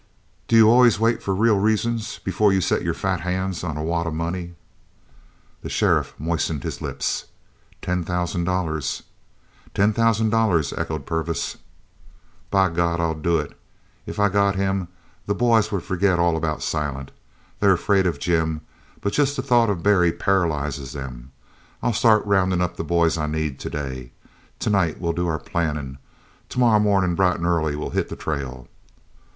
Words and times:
"D'you 0.47 0.67
always 0.67 0.99
wait 0.99 1.21
for 1.21 1.35
'real 1.35 1.59
reasons' 1.59 2.17
before 2.23 2.51
you 2.51 2.59
set 2.59 2.81
your 2.81 2.95
fat 2.95 3.19
hands 3.21 3.63
on 3.63 3.77
a 3.77 3.83
wad 3.83 4.07
of 4.07 4.15
money?" 4.15 4.55
The 5.61 5.69
sheriff 5.69 6.15
moistened 6.17 6.63
his 6.63 6.81
lips. 6.81 7.25
"Ten 7.83 8.03
thousand 8.03 8.45
dollars!" 8.45 9.03
"Ten 9.75 9.93
thousand 9.93 10.31
dollars!" 10.31 10.73
echoed 10.73 11.05
Purvis. 11.05 11.57
"By 12.49 12.69
God, 12.69 12.99
I'll 12.99 13.13
do 13.13 13.37
it! 13.37 13.55
If 14.07 14.19
I 14.19 14.27
got 14.29 14.55
him, 14.55 14.87
the 15.27 15.35
boys 15.35 15.71
would 15.71 15.83
forget 15.83 16.17
all 16.17 16.35
about 16.35 16.63
Silent. 16.63 17.11
They're 17.59 17.71
afraid 17.73 18.07
of 18.07 18.17
Jim, 18.17 18.61
but 19.01 19.13
jest 19.13 19.35
the 19.35 19.43
thought 19.43 19.69
of 19.69 19.83
Barry 19.83 20.11
paralyzes 20.11 20.93
them! 20.93 21.31
I'll 21.83 21.93
start 21.93 22.25
roundin' 22.25 22.59
up 22.59 22.75
the 22.75 22.83
boys 22.83 23.19
I 23.19 23.27
need 23.27 23.59
today. 23.59 24.13
Tonight 24.57 24.99
we'll 24.99 25.13
do 25.13 25.27
our 25.27 25.37
plannin'. 25.37 25.99
Tomorrer 26.49 26.79
mornin' 26.81 27.13
bright 27.13 27.37
an' 27.37 27.45
early 27.45 27.75
we'll 27.75 27.91
hit 27.91 28.09
the 28.09 28.15
trail." 28.15 28.67